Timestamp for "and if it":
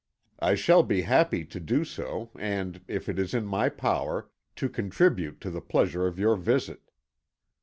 2.35-3.19